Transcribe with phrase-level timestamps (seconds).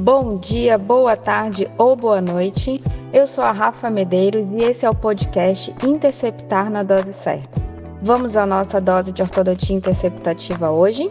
[0.00, 2.82] Bom dia, boa tarde ou boa noite.
[3.12, 7.60] Eu sou a Rafa Medeiros e esse é o podcast Interceptar na Dose Certa.
[8.00, 11.10] Vamos à nossa dose de ortodontia interceptativa hoje?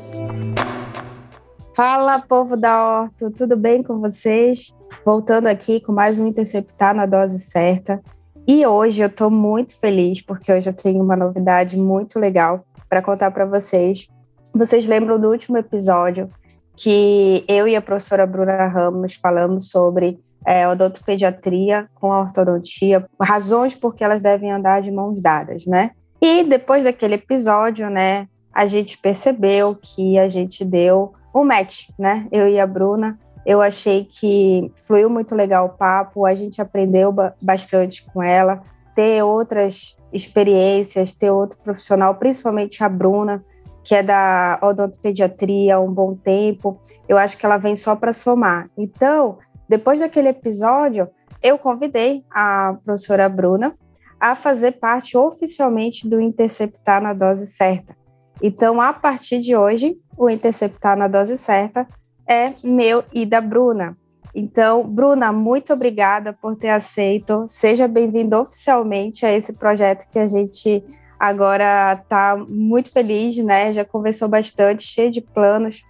[1.75, 4.73] Fala, povo da Orto, tudo bem com vocês?
[5.05, 8.01] Voltando aqui com mais um Interceptar na Dose Certa.
[8.47, 13.01] E hoje eu estou muito feliz porque hoje eu tenho uma novidade muito legal para
[13.01, 14.07] contar para vocês.
[14.53, 16.29] Vocês lembram do último episódio
[16.75, 23.75] que eu e a professora Bruna Ramos falamos sobre é, odontopediatria com a ortodontia, razões
[23.75, 25.91] por que elas devem andar de mãos dadas, né?
[26.21, 32.27] E depois daquele episódio, né, a gente percebeu que a gente deu um match, né?
[32.31, 33.19] Eu e a Bruna.
[33.45, 38.61] Eu achei que fluiu muito legal o papo, a gente aprendeu bastante com ela,
[38.99, 43.41] ter outras experiências, ter outro profissional, principalmente a Bruna,
[43.81, 46.77] que é da odontopediatria há um bom tempo.
[47.07, 48.69] Eu acho que ela vem só para somar.
[48.77, 49.37] Então,
[49.69, 51.07] depois daquele episódio,
[51.41, 53.73] eu convidei a professora Bruna
[54.19, 57.95] a fazer parte oficialmente do Interceptar na Dose Certa.
[58.43, 61.87] Então, a partir de hoje, o Interceptar na Dose Certa
[62.27, 63.97] é meu e da Bruna.
[64.33, 67.45] Então, Bruna, muito obrigada por ter aceito.
[67.47, 70.83] Seja bem-vinda oficialmente a esse projeto que a gente
[71.19, 73.73] agora está muito feliz, né?
[73.73, 75.83] Já conversou bastante, cheio de planos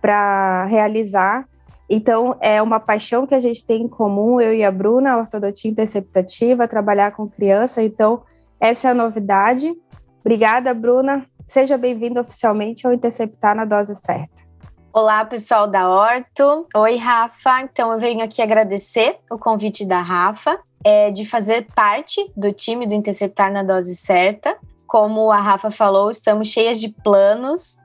[0.00, 1.46] para realizar.
[1.88, 5.18] Então, é uma paixão que a gente tem em comum, eu e a Bruna, a
[5.18, 7.82] ortodontia interceptativa, trabalhar com criança.
[7.82, 8.22] Então,
[8.60, 9.74] essa é a novidade.
[10.20, 11.26] Obrigada, Bruna.
[11.46, 14.49] Seja bem-vinda oficialmente ao Interceptar na Dose Certa.
[14.92, 16.66] Olá, pessoal da Horto.
[16.74, 17.60] Oi, Rafa.
[17.60, 22.88] Então, eu venho aqui agradecer o convite da Rafa é, de fazer parte do time
[22.88, 24.56] do Interceptar na Dose Certa.
[24.88, 27.78] Como a Rafa falou, estamos cheias de planos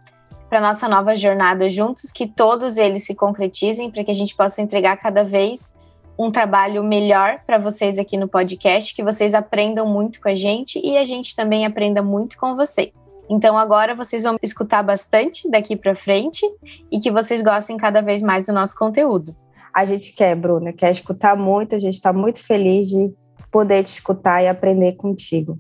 [0.50, 4.60] para nossa nova jornada juntos, que todos eles se concretizem para que a gente possa
[4.64, 5.76] entregar cada vez
[6.18, 10.82] um trabalho melhor para vocês aqui no podcast, que vocês aprendam muito com a gente
[10.84, 13.15] e a gente também aprenda muito com vocês.
[13.30, 16.46] Então agora vocês vão escutar bastante daqui para frente
[16.92, 19.36] e que vocês gostem cada vez mais do nosso conteúdo.
[19.74, 23.14] A gente quer, Bruna, quer escutar muito, a gente está muito feliz de
[23.52, 25.60] poder te escutar e aprender contigo.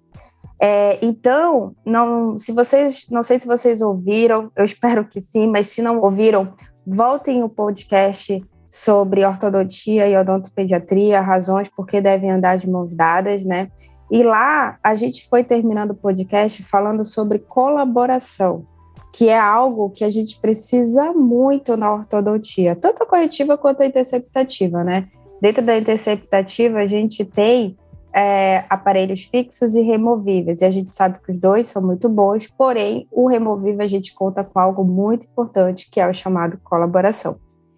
[0.62, 5.68] É, então, não, se vocês, não sei se vocês ouviram, eu espero que sim, mas
[5.68, 6.54] se não ouviram,
[6.86, 13.44] voltem o podcast sobre ortodontia e odontopediatria, razões por que devem andar de mãos dadas,
[13.44, 13.70] né?
[14.12, 18.66] E lá a gente foi terminando o podcast falando sobre colaboração,
[19.14, 23.86] que é algo que a gente precisa muito na ortodontia, tanto a corretiva quanto a
[23.86, 25.08] interceptativa, né?
[25.42, 27.78] Dentro da interceptativa, a gente tem
[28.16, 30.62] é, aparelhos fixos e removíveis.
[30.62, 34.14] E a gente sabe que os dois são muito bons, porém, o removível a gente
[34.14, 37.38] conta com algo muito importante, que é o chamado colaboração.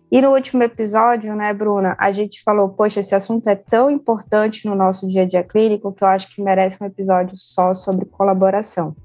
[0.10, 4.66] E no último episódio, né, Bruna, a gente falou, poxa, esse assunto é tão importante
[4.66, 8.06] no nosso dia a dia clínico que eu acho que merece um episódio só sobre
[8.06, 8.96] colaboração.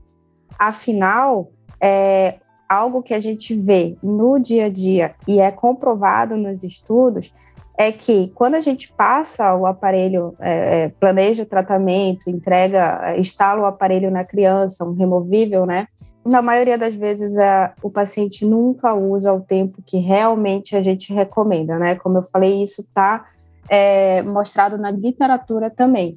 [0.56, 1.50] Afinal,
[1.82, 2.36] é
[2.68, 7.32] algo que a gente vê no dia a dia e é comprovado nos estudos
[7.78, 13.18] é que quando a gente passa o aparelho, é, é, planeja o tratamento, entrega, é,
[13.18, 15.86] instala o aparelho na criança, um removível, né?
[16.24, 21.12] Na maioria das vezes é, o paciente nunca usa o tempo que realmente a gente
[21.12, 21.96] recomenda, né?
[21.96, 23.26] Como eu falei, isso está
[23.68, 26.16] é, mostrado na literatura também.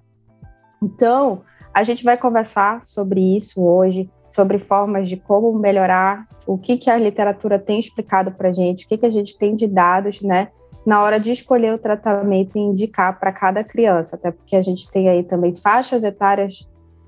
[0.81, 1.41] Então,
[1.73, 6.89] a gente vai conversar sobre isso hoje, sobre formas de como melhorar, o que, que
[6.89, 10.21] a literatura tem explicado para a gente, o que, que a gente tem de dados,
[10.21, 10.49] né?
[10.85, 14.89] na hora de escolher o tratamento e indicar para cada criança, até porque a gente
[14.91, 16.67] tem aí também faixas etárias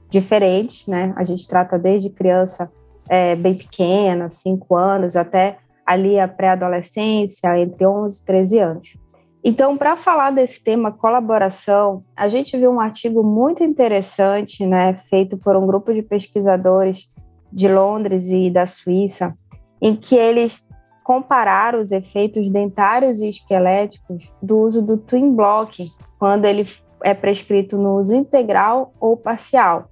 [0.10, 1.14] diferentes, né?
[1.16, 2.72] A gente trata desde criança
[3.10, 8.98] é, bem pequena, 5 anos, até ali a pré-adolescência, entre 11 e 13 anos.
[9.44, 15.38] Então, para falar desse tema colaboração, a gente viu um artigo muito interessante, né, feito
[15.38, 17.08] por um grupo de pesquisadores
[17.52, 19.34] de Londres e da Suíça,
[19.82, 20.68] em que eles
[21.02, 25.90] comparar os efeitos dentários e esqueléticos do uso do Twin Block,
[26.20, 26.66] quando ele
[27.02, 29.90] é prescrito no uso integral ou parcial.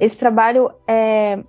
[0.00, 1.44] Esse trabalho é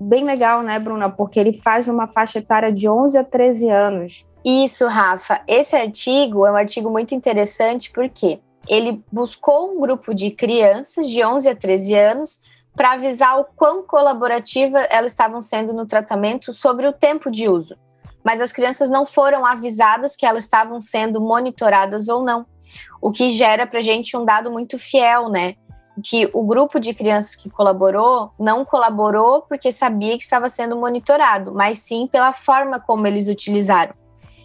[0.00, 1.10] bem legal, né, Bruna?
[1.10, 4.28] Porque ele faz numa faixa etária de 11 a 13 anos.
[4.44, 5.40] Isso, Rafa.
[5.46, 11.24] Esse artigo é um artigo muito interessante porque ele buscou um grupo de crianças de
[11.24, 12.40] 11 a 13 anos
[12.74, 17.76] para avisar o quão colaborativa elas estavam sendo no tratamento sobre o tempo de uso
[18.22, 22.46] mas as crianças não foram avisadas que elas estavam sendo monitoradas ou não,
[23.00, 25.54] o que gera para gente um dado muito fiel, né?
[26.00, 31.52] Que o grupo de crianças que colaborou não colaborou porque sabia que estava sendo monitorado,
[31.52, 33.94] mas sim pela forma como eles utilizaram.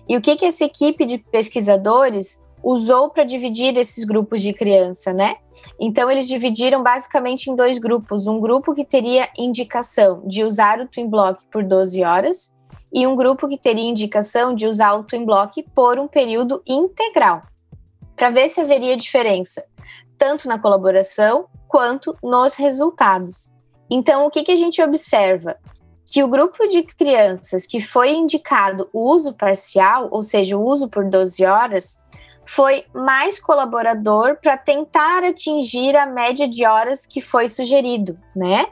[0.08, 5.14] E o que, que essa equipe de pesquisadores usou para dividir esses grupos de criança,
[5.14, 5.38] né?
[5.80, 10.88] Então, eles dividiram basicamente em dois grupos: um grupo que teria indicação de usar o
[10.88, 12.56] Twin Block por 12 horas,
[12.94, 17.44] e um grupo que teria indicação de usar o Twin Block por um período integral,
[18.16, 19.64] para ver se haveria diferença,
[20.18, 23.52] tanto na colaboração quanto nos resultados.
[23.90, 25.58] Então, o que, que a gente observa?
[26.06, 30.88] Que o grupo de crianças que foi indicado o uso parcial, ou seja, o uso
[30.88, 32.04] por 12 horas,
[32.46, 38.68] foi mais colaborador para tentar atingir a média de horas que foi sugerido, né?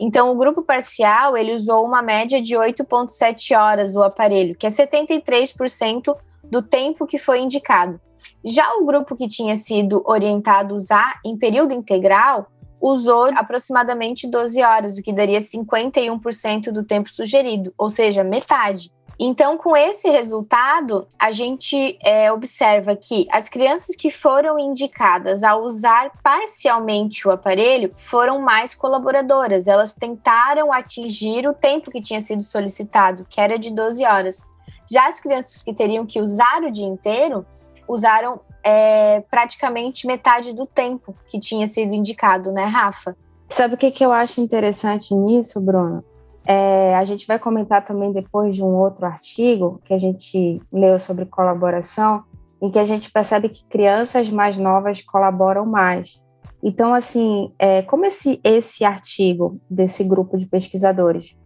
[0.00, 4.70] Então, o grupo parcial, ele usou uma média de 8.7 horas o aparelho, que é
[4.70, 8.00] 73% do tempo que foi indicado.
[8.44, 12.48] Já o grupo que tinha sido orientado a usar em período integral,
[12.80, 18.90] usou aproximadamente 12 horas, o que daria 51% do tempo sugerido, ou seja, metade.
[19.24, 25.54] Então, com esse resultado, a gente é, observa que as crianças que foram indicadas a
[25.54, 29.68] usar parcialmente o aparelho foram mais colaboradoras.
[29.68, 34.44] Elas tentaram atingir o tempo que tinha sido solicitado, que era de 12 horas.
[34.90, 37.46] Já as crianças que teriam que usar o dia inteiro
[37.88, 43.16] usaram é, praticamente metade do tempo que tinha sido indicado, né, Rafa?
[43.48, 46.04] Sabe o que, que eu acho interessante nisso, Bruno?
[46.46, 50.98] É, a gente vai comentar também depois de um outro artigo que a gente leu
[50.98, 52.24] sobre colaboração,
[52.60, 56.22] em que a gente percebe que crianças mais novas colaboram mais.
[56.62, 61.36] Então, assim, é, como esse, esse artigo desse grupo de pesquisadores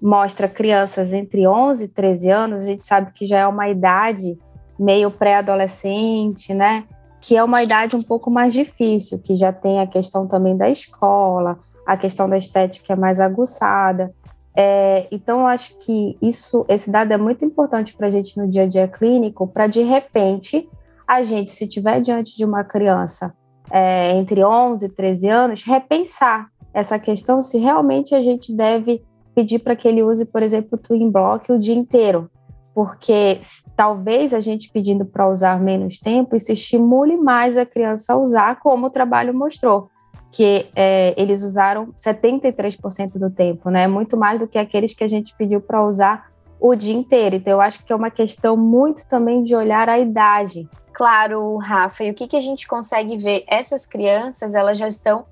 [0.00, 4.38] mostra crianças entre 11 e 13 anos, a gente sabe que já é uma idade
[4.82, 6.84] meio pré-adolescente, né?
[7.20, 10.68] Que é uma idade um pouco mais difícil, que já tem a questão também da
[10.68, 14.12] escola, a questão da estética é mais aguçada.
[14.56, 18.48] É, então, eu acho que isso, esse dado é muito importante para a gente no
[18.48, 20.68] dia a dia clínico, para de repente
[21.06, 23.32] a gente, se tiver diante de uma criança
[23.70, 29.02] é, entre 11 e 13 anos, repensar essa questão se realmente a gente deve
[29.34, 32.30] pedir para que ele use, por exemplo, o Twin Block o dia inteiro,
[32.74, 33.40] porque
[33.76, 38.58] talvez a gente pedindo para usar menos tempo, isso estimule mais a criança a usar,
[38.60, 39.90] como o trabalho mostrou
[40.32, 43.86] que é, eles usaram 73% do tempo, né?
[43.86, 47.36] Muito mais do que aqueles que a gente pediu para usar o dia inteiro.
[47.36, 50.66] Então, eu acho que é uma questão muito também de olhar a idade.
[50.92, 52.04] Claro, Rafa.
[52.04, 53.44] E o que, que a gente consegue ver?
[53.46, 55.26] Essas crianças, elas já estão,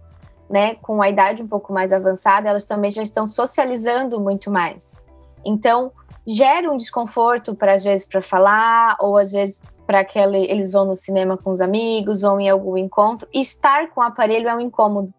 [0.51, 5.01] né, com a idade um pouco mais avançada, elas também já estão socializando muito mais.
[5.45, 5.93] Então,
[6.27, 10.85] gera um desconforto para às vezes para falar ou às vezes para que eles vão
[10.85, 13.29] no cinema com os amigos, vão em algum encontro.
[13.35, 15.13] estar com o aparelho é um incômodo.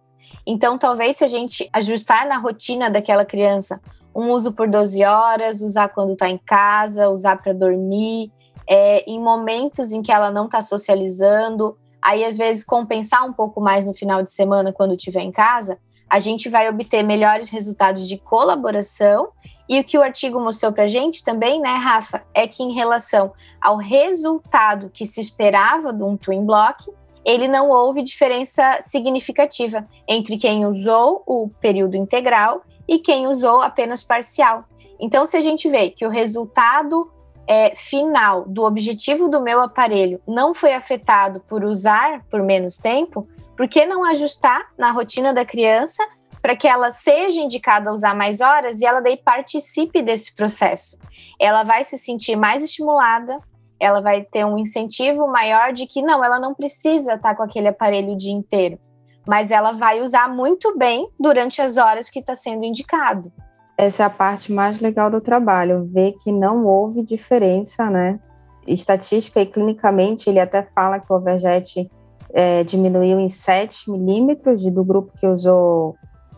[0.47, 3.81] Então, talvez se a gente ajustar na rotina daquela criança
[4.15, 8.31] um uso por 12 horas, usar quando está em casa, usar para dormir,
[8.67, 13.59] é, em momentos em que ela não está socializando, aí às vezes compensar um pouco
[13.59, 15.77] mais no final de semana quando estiver em casa,
[16.09, 19.29] a gente vai obter melhores resultados de colaboração
[19.67, 22.73] e o que o artigo mostrou para a gente também, né, Rafa, é que em
[22.73, 26.91] relação ao resultado que se esperava de um Twin Block,
[27.23, 34.01] ele não houve diferença significativa entre quem usou o período integral e quem usou apenas
[34.03, 34.65] parcial.
[34.99, 37.11] Então, se a gente vê que o resultado
[37.47, 43.27] é, final do objetivo do meu aparelho não foi afetado por usar por menos tempo,
[43.55, 46.03] por que não ajustar na rotina da criança
[46.41, 50.97] para que ela seja indicada a usar mais horas e ela daí participe desse processo.
[51.39, 53.39] Ela vai se sentir mais estimulada,
[53.79, 57.67] ela vai ter um incentivo maior de que não, ela não precisa estar com aquele
[57.67, 58.79] aparelho o dia inteiro,
[59.27, 63.31] mas ela vai usar muito bem durante as horas que está sendo indicado.
[63.77, 68.19] Essa é a parte mais legal do trabalho, ver que não houve diferença, né?
[68.67, 71.89] Estatística e clinicamente, ele até fala que o overjet
[72.31, 75.95] é, diminuiu em 7 milímetros do grupo que usou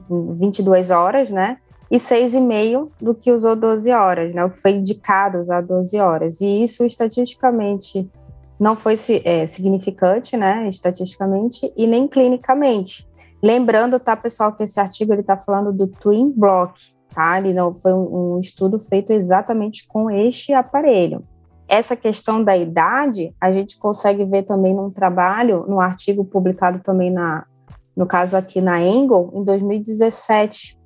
[0.09, 1.57] 22 horas, né?
[1.89, 4.43] E 6,5 do que usou 12 horas, né?
[4.43, 6.41] O que foi indicado usar 12 horas.
[6.41, 8.09] E isso estatisticamente
[8.59, 10.67] não foi é, significante, né?
[10.67, 13.07] Estatisticamente e nem clinicamente.
[13.43, 16.81] Lembrando, tá, pessoal, que esse artigo ele está falando do Twin Block,
[17.13, 17.37] tá?
[17.37, 21.23] Ele não foi um, um estudo feito exatamente com este aparelho.
[21.67, 27.11] Essa questão da idade, a gente consegue ver também num trabalho, num artigo publicado também
[27.11, 27.45] na,
[27.95, 30.77] no caso aqui na Engel, em 2017,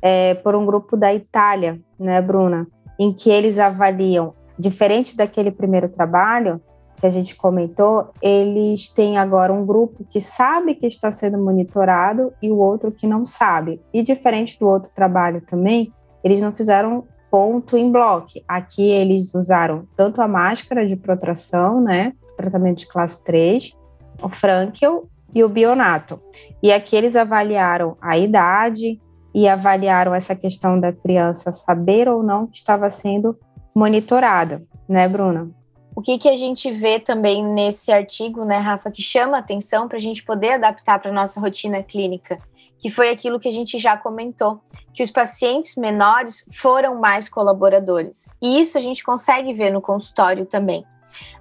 [0.00, 2.66] é, por um grupo da Itália, né, Bruna,
[2.98, 6.60] em que eles avaliam, diferente daquele primeiro trabalho,
[6.96, 12.32] que a gente comentou, eles têm agora um grupo que sabe que está sendo monitorado
[12.40, 13.80] e o outro que não sabe.
[13.92, 15.92] E diferente do outro trabalho também,
[16.22, 18.28] eles não fizeram ponto em bloco.
[18.46, 23.76] Aqui eles usaram tanto a máscara de protração, né, tratamento de classe 3,
[24.22, 26.20] o Frankel e o Bionato.
[26.62, 29.00] E aqui eles avaliaram a idade
[29.34, 33.36] e avaliaram essa questão da criança saber ou não que estava sendo
[33.74, 35.50] monitorada, né, Bruna?
[35.94, 39.96] O que, que a gente vê também nesse artigo, né, Rafa, que chama atenção para
[39.96, 42.38] a gente poder adaptar para a nossa rotina clínica,
[42.78, 44.60] que foi aquilo que a gente já comentou,
[44.92, 48.30] que os pacientes menores foram mais colaboradores.
[48.40, 50.84] E isso a gente consegue ver no consultório também.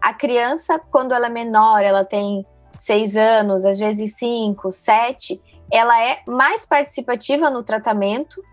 [0.02, 6.02] A criança, quando ela é menor, ela tem seis anos, às vezes cinco, sete, ela
[6.02, 8.44] é mais participativa no tratamento,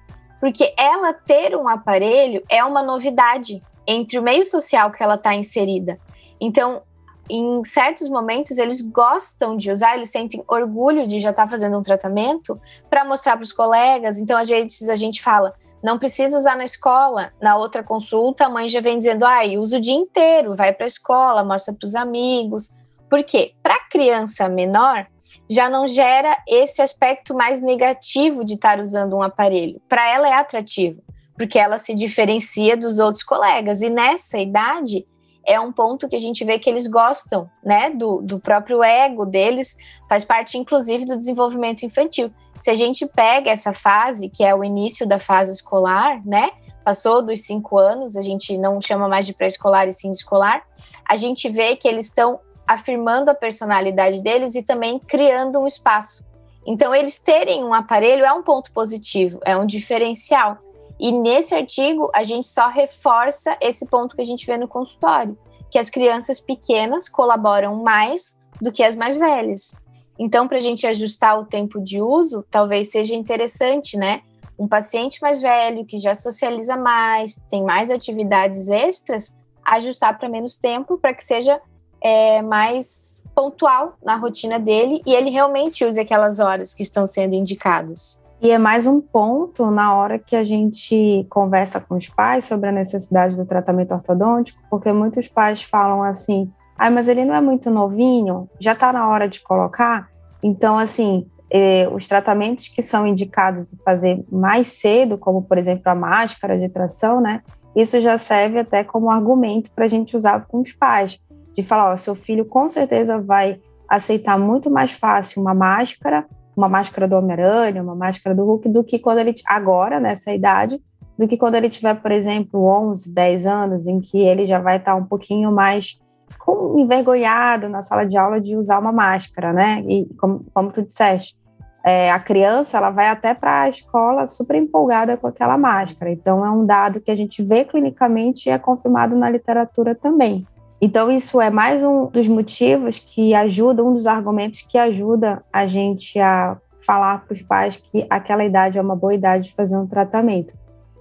[0.40, 5.34] porque ela ter um aparelho é uma novidade entre o meio social que ela está
[5.34, 5.98] inserida.
[6.40, 6.82] Então,
[7.28, 11.78] em certos momentos, eles gostam de usar, eles sentem orgulho de já estar tá fazendo
[11.78, 12.58] um tratamento
[12.88, 14.18] para mostrar para os colegas.
[14.18, 17.32] Então, às vezes, a gente fala, não precisa usar na escola.
[17.40, 20.84] Na outra consulta, a mãe já vem dizendo, ah, usa o dia inteiro, vai para
[20.84, 22.74] a escola, mostra para os amigos.
[23.08, 23.52] Por quê?
[23.62, 25.06] Para a criança menor,
[25.50, 29.80] já não gera esse aspecto mais negativo de estar usando um aparelho.
[29.88, 31.02] Para ela é atrativo
[31.38, 33.80] porque ela se diferencia dos outros colegas.
[33.80, 35.06] E nessa idade
[35.46, 39.24] é um ponto que a gente vê que eles gostam, né, do, do próprio ego
[39.24, 39.76] deles,
[40.08, 42.30] faz parte inclusive do desenvolvimento infantil.
[42.60, 46.50] Se a gente pega essa fase, que é o início da fase escolar, né,
[46.84, 50.62] passou dos cinco anos, a gente não chama mais de pré-escolar e sim de escolar,
[51.08, 56.22] a gente vê que eles estão afirmando a personalidade deles e também criando um espaço.
[56.66, 60.58] Então, eles terem um aparelho é um ponto positivo, é um diferencial.
[61.00, 65.38] E nesse artigo, a gente só reforça esse ponto que a gente vê no consultório,
[65.70, 69.76] que as crianças pequenas colaboram mais do que as mais velhas.
[70.18, 74.20] Então, para a gente ajustar o tempo de uso, talvez seja interessante, né?
[74.58, 79.34] Um paciente mais velho, que já socializa mais, tem mais atividades extras,
[79.64, 81.60] ajustar para menos tempo, para que seja
[82.00, 87.34] é, mais pontual na rotina dele e ele realmente use aquelas horas que estão sendo
[87.34, 88.20] indicadas.
[88.40, 92.68] E é mais um ponto na hora que a gente conversa com os pais sobre
[92.68, 97.40] a necessidade do tratamento ortodôntico, porque muitos pais falam assim: ah, mas ele não é
[97.40, 100.08] muito novinho, já está na hora de colocar.
[100.40, 105.94] Então, assim, eh, os tratamentos que são indicados fazer mais cedo, como por exemplo a
[105.94, 107.42] máscara de tração, né?
[107.74, 111.20] Isso já serve até como argumento para a gente usar com os pais,
[111.58, 116.68] de falar: ó, seu filho com certeza vai aceitar muito mais fácil uma máscara uma
[116.68, 120.82] máscara do Homem-Aranha, uma máscara do Hulk, do que quando ele, agora, nessa idade,
[121.16, 124.78] do que quando ele tiver, por exemplo, 11, 10 anos, em que ele já vai
[124.78, 126.00] estar um pouquinho mais
[126.36, 129.84] com, envergonhado na sala de aula de usar uma máscara, né?
[129.86, 131.36] E como, como tu disseste,
[131.84, 136.10] é, a criança ela vai até para a escola super empolgada com aquela máscara.
[136.10, 140.44] Então, é um dado que a gente vê clinicamente e é confirmado na literatura também.
[140.80, 145.66] Então, isso é mais um dos motivos que ajuda, um dos argumentos que ajuda a
[145.66, 149.76] gente a falar para os pais que aquela idade é uma boa idade de fazer
[149.76, 150.56] um tratamento.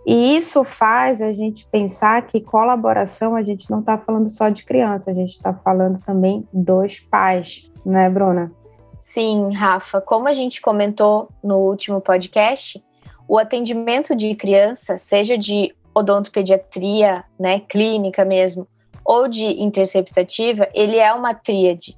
[0.06, 4.64] E isso faz a gente pensar que colaboração, a gente não está falando só de
[4.64, 8.52] criança, a gente está falando também dos pais, né, Bruna?
[8.98, 10.02] Sim, Rafa.
[10.02, 12.84] Como a gente comentou no último podcast,
[13.28, 18.66] o atendimento de criança, seja de odontopediatria, né, clínica mesmo,
[19.08, 21.98] ou de interceptativa, ele é uma tríade.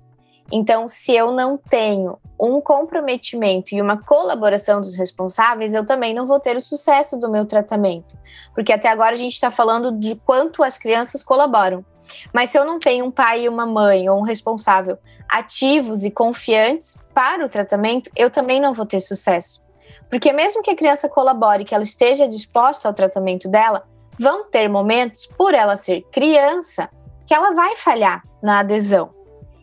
[0.52, 6.26] Então, se eu não tenho um comprometimento e uma colaboração dos responsáveis, eu também não
[6.26, 8.16] vou ter o sucesso do meu tratamento.
[8.54, 11.84] Porque até agora a gente está falando de quanto as crianças colaboram.
[12.32, 14.98] Mas se eu não tenho um pai e uma mãe ou um responsável
[15.28, 19.62] ativos e confiantes para o tratamento, eu também não vou ter sucesso.
[20.10, 23.84] Porque mesmo que a criança colabore, que ela esteja disposta ao tratamento dela,
[24.20, 26.90] vão ter momentos, por ela ser criança,
[27.30, 29.12] que ela vai falhar na adesão.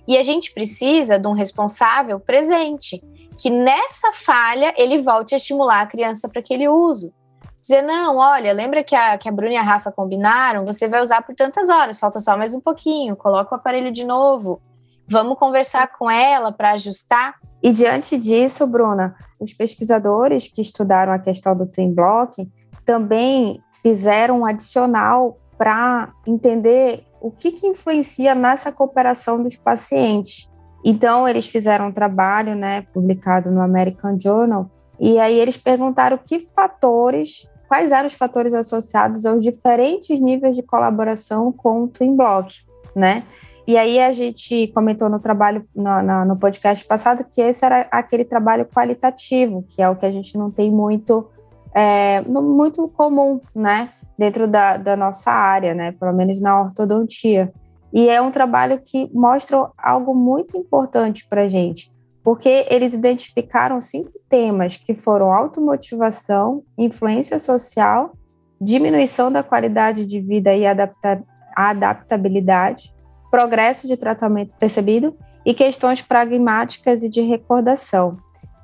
[0.06, 3.02] E a gente precisa de um responsável presente,
[3.40, 7.12] que nessa falha ele volte a estimular a criança para aquele uso.
[7.61, 10.64] Dizer, não, olha, lembra que a, que a Bruna e a Rafa combinaram?
[10.64, 14.04] Você vai usar por tantas horas, falta só mais um pouquinho, coloca o aparelho de
[14.04, 14.62] novo.
[15.08, 17.35] Vamos conversar com ela para ajustar.
[17.61, 22.49] E diante disso, Bruna, os pesquisadores que estudaram a questão do Twin Block
[22.85, 30.50] também fizeram um adicional para entender o que, que influencia nessa cooperação dos pacientes.
[30.84, 36.40] Então, eles fizeram um trabalho, né, publicado no American Journal, e aí eles perguntaram que
[36.54, 42.64] fatores, quais eram os fatores associados aos diferentes níveis de colaboração com o Twin Block.
[42.94, 43.25] né?
[43.66, 47.88] E aí a gente comentou no trabalho, no, no, no, podcast passado, que esse era
[47.90, 51.28] aquele trabalho qualitativo, que é o que a gente não tem muito,
[51.75, 53.90] é, muito comum, né?
[54.18, 55.92] Dentro da, da nossa área, né?
[55.92, 57.52] Pelo menos na ortodontia.
[57.92, 61.90] E é um trabalho que mostra algo muito importante para a gente,
[62.23, 68.12] porque eles identificaram cinco temas que foram automotivação, influência social,
[68.61, 71.23] diminuição da qualidade de vida e adapta
[71.56, 72.94] adaptabilidade,
[73.30, 78.18] progresso de tratamento percebido e questões pragmáticas e de recordação.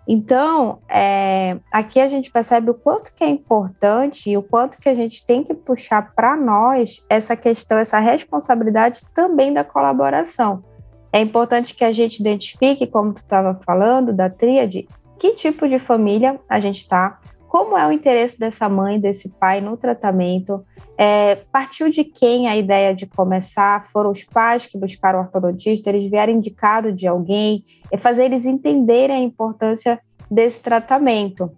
[0.06, 4.88] Então, é, aqui a gente percebe o quanto que é importante e o quanto que
[4.88, 10.64] a gente tem que puxar para nós essa questão, essa responsabilidade também da colaboração.
[11.12, 14.88] É importante que a gente identifique, como tu estava falando, da tríade,
[15.20, 17.20] que tipo de família a gente está,
[17.52, 20.64] como é o interesse dessa mãe, desse pai no tratamento,
[20.96, 25.90] é, partiu de quem a ideia de começar, foram os pais que buscaram o ortodontista,
[25.90, 31.52] eles vieram indicado de alguém, é fazer eles entenderem a importância desse tratamento.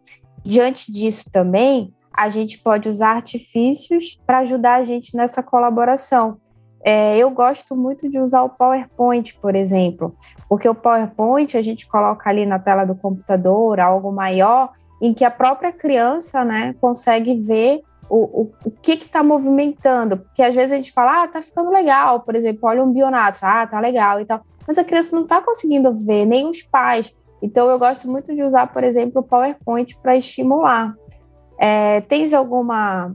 [0.44, 6.38] Diante disso também, a gente pode usar artifícios para ajudar a gente nessa colaboração.
[6.84, 10.16] É, eu gosto muito de usar o PowerPoint, por exemplo,
[10.48, 15.24] porque o PowerPoint a gente coloca ali na tela do computador algo maior em que
[15.24, 20.72] a própria criança né, consegue ver o, o, o que está movimentando, porque às vezes
[20.72, 24.20] a gente fala, ah, tá ficando legal, por exemplo, olha um bionato, ah, tá legal
[24.20, 27.14] e tal, mas a criança não está conseguindo ver, nem os pais.
[27.42, 30.94] Então eu gosto muito de usar, por exemplo, o PowerPoint para estimular.
[31.58, 33.14] É, tens alguma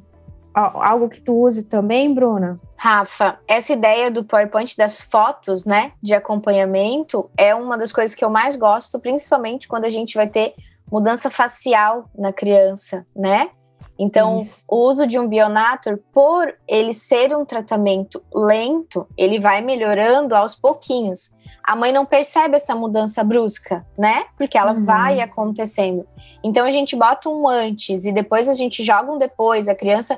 [0.54, 2.60] algo que tu use também, Bruna?
[2.76, 8.24] Rafa, essa ideia do PowerPoint das fotos, né, de acompanhamento, é uma das coisas que
[8.24, 10.54] eu mais gosto, principalmente quando a gente vai ter
[10.92, 13.50] mudança facial na criança, né?
[13.98, 14.66] Então, Isso.
[14.70, 20.56] o uso de um bionator, por ele ser um tratamento lento, ele vai melhorando aos
[20.56, 21.36] pouquinhos.
[21.62, 24.24] A mãe não percebe essa mudança brusca, né?
[24.38, 24.86] Porque ela uhum.
[24.86, 26.08] vai acontecendo.
[26.42, 29.68] Então, a gente bota um antes e depois a gente joga um depois.
[29.68, 30.18] A criança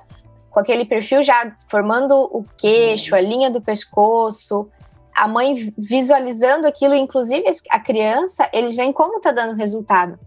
[0.51, 4.69] com aquele perfil já formando o queixo, a linha do pescoço,
[5.15, 10.19] a mãe visualizando aquilo, inclusive a criança, eles veem como está dando resultado.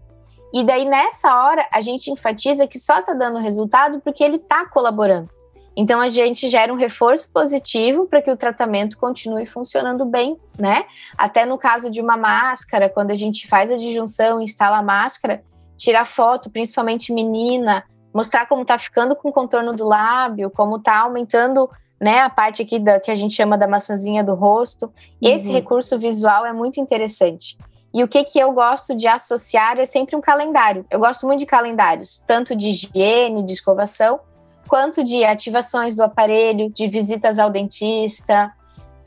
[0.55, 4.65] E daí, nessa hora, a gente enfatiza que só está dando resultado porque ele está
[4.65, 5.29] colaborando.
[5.75, 10.85] Então, a gente gera um reforço positivo para que o tratamento continue funcionando bem, né?
[11.17, 15.43] Até no caso de uma máscara, quando a gente faz a disjunção, instala a máscara,
[15.75, 20.99] tirar foto, principalmente menina, mostrar como está ficando com o contorno do lábio, como está
[21.01, 24.89] aumentando né, a parte aqui da, que a gente chama da maçãzinha do rosto.
[25.21, 25.53] Esse uhum.
[25.53, 27.57] recurso visual é muito interessante.
[27.95, 30.85] E o que, que eu gosto de associar é sempre um calendário.
[30.91, 34.19] Eu gosto muito de calendários, tanto de higiene, de escovação,
[34.67, 38.51] quanto de ativações do aparelho, de visitas ao dentista.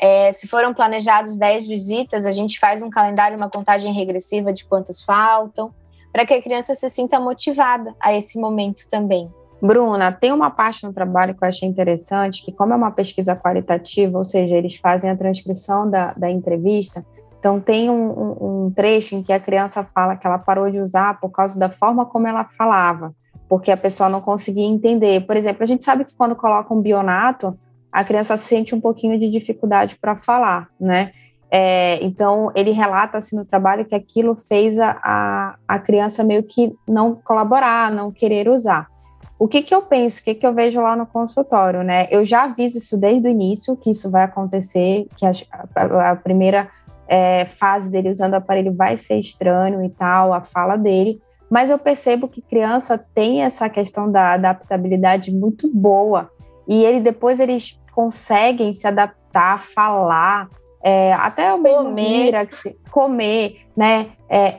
[0.00, 4.64] É, se foram planejados 10 visitas, a gente faz um calendário, uma contagem regressiva de
[4.64, 5.70] quantas faltam,
[6.10, 9.30] para que a criança se sinta motivada a esse momento também.
[9.60, 13.36] Bruna, tem uma parte no trabalho que eu achei interessante, que como é uma pesquisa
[13.36, 17.04] qualitativa, ou seja, eles fazem a transcrição da, da entrevista,
[17.38, 21.20] então, tem um, um, trecho em que a criança fala que ela parou de usar
[21.20, 23.14] por causa da forma como ela falava,
[23.48, 25.24] porque a pessoa não conseguia entender.
[25.24, 27.56] Por exemplo, a gente sabe que quando coloca um bionato,
[27.92, 31.12] a criança sente um pouquinho de dificuldade para falar, né?
[31.50, 36.42] É, então, ele relata assim, no trabalho que aquilo fez a, a, a, criança meio
[36.42, 38.86] que não colaborar, não querer usar.
[39.38, 42.06] O que, que eu penso, o que, que eu vejo lá no consultório, né?
[42.10, 46.68] Eu já aviso isso desde o início, que isso vai acontecer, que a, a primeira
[47.08, 51.70] é, fase dele usando o aparelho vai ser estranho e tal, a fala dele, mas
[51.70, 56.30] eu percebo que criança tem essa questão da adaptabilidade muito boa
[56.66, 60.48] e ele depois eles conseguem se adaptar, falar,
[60.82, 62.48] é, até o mesmo comer,
[62.90, 64.10] comer né?
[64.28, 64.54] É,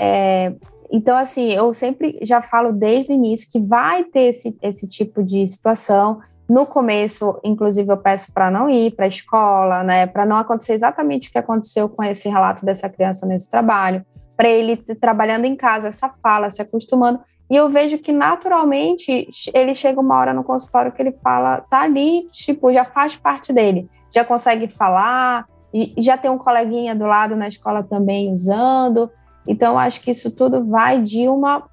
[0.47, 0.55] é,
[0.91, 5.23] então, assim, eu sempre já falo desde o início que vai ter esse, esse tipo
[5.23, 6.19] de situação.
[6.49, 10.73] No começo, inclusive, eu peço para não ir para a escola, né, para não acontecer
[10.73, 14.03] exatamente o que aconteceu com esse relato dessa criança nesse trabalho,
[14.35, 17.19] para ele trabalhando em casa, essa fala, se acostumando.
[17.51, 21.81] E eu vejo que naturalmente ele chega uma hora no consultório que ele fala, tá
[21.81, 27.05] ali, tipo, já faz parte dele, já consegue falar, e já tem um coleguinha do
[27.05, 29.11] lado na escola também usando.
[29.47, 31.63] Então, acho que isso tudo vai de uma,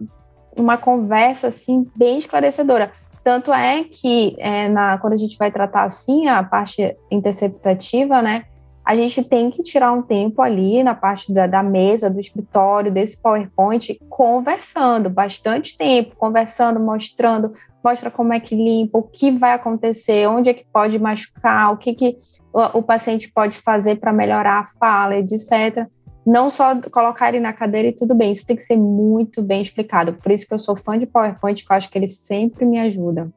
[0.59, 2.93] uma conversa assim bem esclarecedora.
[3.27, 8.45] Tanto é que é, na, quando a gente vai tratar assim a parte interceptativa, né,
[8.85, 12.93] a gente tem que tirar um tempo ali na parte da, da, mesa, do escritório,
[12.93, 19.55] desse PowerPoint, conversando, bastante tempo, conversando, mostrando, mostra como é que limpa, o que vai
[19.55, 22.17] acontecer, onde é que pode machucar, o que, que
[22.53, 25.85] o, o paciente pode fazer para melhorar a fala, etc.
[26.27, 29.63] Não só colocar ele na cadeira e tudo bem, isso tem que ser muito bem
[29.63, 30.15] explicado.
[30.15, 32.81] Por isso que eu sou fã de PowerPoint, que eu acho que ele sempre me
[32.81, 33.31] ajuda.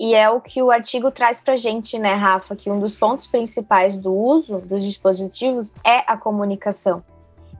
[0.00, 2.56] E é o que o artigo traz para gente, né, Rafa?
[2.56, 7.04] Que um dos pontos principais do uso dos dispositivos é a comunicação.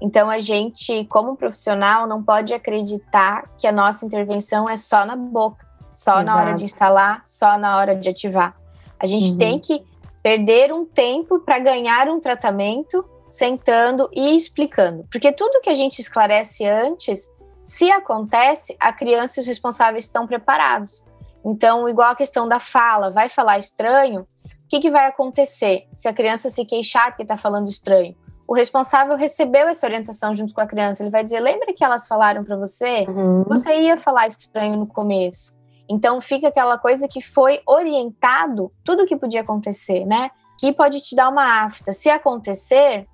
[0.01, 5.15] Então, a gente, como profissional, não pode acreditar que a nossa intervenção é só na
[5.15, 6.27] boca, só Exato.
[6.27, 8.57] na hora de instalar, só na hora de ativar.
[8.99, 9.39] A gente uhum.
[9.39, 9.81] tem que
[10.21, 15.07] perder um tempo para ganhar um tratamento, sentando e explicando.
[15.11, 17.31] Porque tudo que a gente esclarece antes,
[17.65, 21.07] se acontece, a criança e os responsáveis estão preparados.
[21.43, 26.09] Então, igual a questão da fala, vai falar estranho, o que, que vai acontecer se
[26.09, 28.15] a criança se queixar porque está falando estranho?
[28.47, 31.03] O responsável recebeu essa orientação junto com a criança.
[31.03, 33.07] Ele vai dizer: lembra que elas falaram para você?
[33.09, 33.45] Uhum.
[33.45, 35.53] Você ia falar estranho no começo.
[35.89, 40.31] Então fica aquela coisa que foi orientado tudo o que podia acontecer, né?
[40.59, 41.93] Que pode te dar uma afta.
[41.93, 43.07] Se acontecer,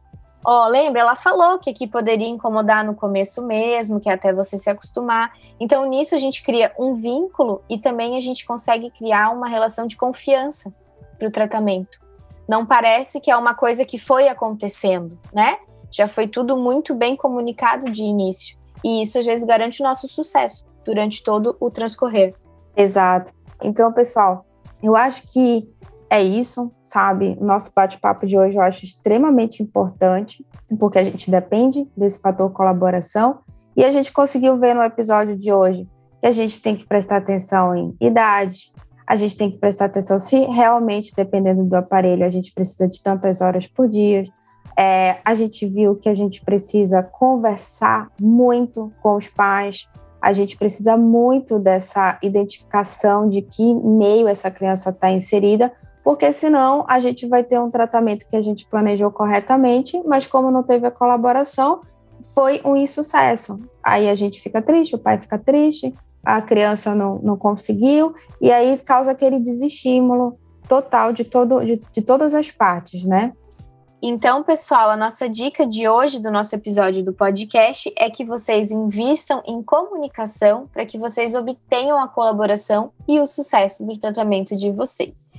[0.45, 4.57] ó, lembra, ela falou que aqui poderia incomodar no começo mesmo, que é até você
[4.57, 5.33] se acostumar.
[5.59, 9.87] Então nisso a gente cria um vínculo e também a gente consegue criar uma relação
[9.87, 10.73] de confiança
[11.19, 11.99] para o tratamento.
[12.49, 15.59] Não parece que é uma coisa que foi acontecendo, né?
[15.91, 18.57] Já foi tudo muito bem comunicado de início.
[18.85, 22.35] E isso às vezes garante o nosso sucesso durante todo o transcorrer.
[22.77, 23.33] Exato.
[23.63, 24.47] Então, pessoal,
[24.83, 25.69] eu acho que
[26.11, 27.37] é isso, sabe?
[27.41, 30.45] Nosso bate-papo de hoje eu acho extremamente importante,
[30.79, 33.41] porque a gente depende desse fator colaboração
[33.77, 35.89] e a gente conseguiu ver no episódio de hoje
[36.21, 38.73] que a gente tem que prestar atenção em idade,
[39.07, 43.03] a gente tem que prestar atenção se realmente, dependendo do aparelho, a gente precisa de
[43.03, 44.25] tantas horas por dia.
[44.77, 49.89] É, a gente viu que a gente precisa conversar muito com os pais,
[50.21, 55.73] a gente precisa muito dessa identificação de que meio essa criança está inserida,
[56.09, 60.51] porque senão a gente vai ter um tratamento que a gente planejou corretamente, mas como
[60.51, 61.83] não teve a colaboração,
[62.35, 63.61] foi um insucesso.
[63.83, 65.95] Aí a gente fica triste, o pai fica triste,
[66.25, 72.01] a criança não, não conseguiu, e aí causa aquele desestímulo total de, todo, de, de
[72.01, 73.35] todas as partes, né?
[74.01, 78.71] Então, pessoal, a nossa dica de hoje do nosso episódio do podcast é que vocês
[78.71, 84.71] invistam em comunicação para que vocês obtenham a colaboração e o sucesso do tratamento de
[84.71, 85.35] vocês.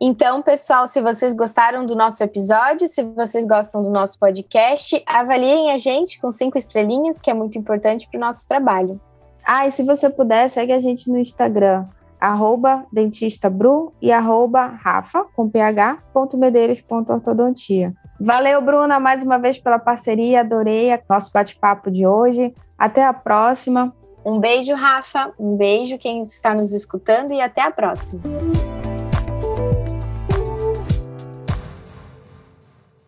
[0.00, 5.70] Então, pessoal, se vocês gostaram do nosso episódio, se vocês gostam do nosso podcast, avaliem
[5.70, 9.00] a gente com cinco estrelinhas, que é muito importante para o nosso trabalho.
[9.46, 11.86] Ah, e se você puder, segue a gente no Instagram,
[12.20, 17.92] arroba dentistabru e arroba rafa, com ph, ponto medeiros, ponto ortodontia.
[18.18, 20.40] Valeu, Bruna, mais uma vez pela parceria.
[20.40, 22.54] Adorei nosso bate-papo de hoje.
[22.78, 23.94] Até a próxima.
[24.24, 25.32] Um beijo, Rafa.
[25.38, 28.22] Um beijo quem está nos escutando e até a próxima.